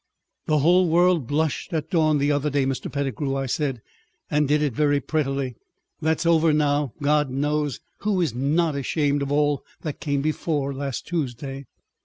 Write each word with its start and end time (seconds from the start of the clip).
"The 0.47 0.57
whole 0.57 0.89
world 0.89 1.27
blushed 1.27 1.73
at 1.73 1.91
dawn 1.91 2.17
the 2.17 2.31
other 2.31 2.49
day, 2.49 2.65
Mr. 2.65 2.91
Pettigrew," 2.91 3.35
I 3.35 3.45
said, 3.45 3.83
"and 4.31 4.47
did 4.47 4.63
it 4.63 4.73
very 4.73 4.99
prettily. 4.99 5.53
That's 6.01 6.25
over 6.25 6.51
now. 6.51 6.93
God 7.03 7.29
knows, 7.29 7.79
who 7.99 8.19
is 8.19 8.33
not 8.33 8.73
ashamed 8.75 9.21
of 9.21 9.31
all 9.31 9.63
that 9.81 9.99
came 9.99 10.23
before 10.23 10.73
last 10.73 11.05
Tuesday." 11.05 11.67